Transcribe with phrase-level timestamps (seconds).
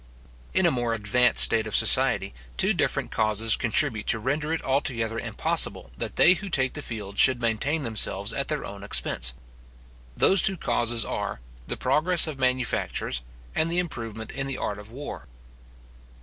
[0.55, 5.19] In a more advanced state of society, two different causes contribute to render it altogether
[5.19, 9.35] impossible that they who take the field should maintain themselves at their own expense.
[10.17, 13.21] Those two causes are, the progress of manufactures,
[13.53, 15.27] and the improvement in the art of war.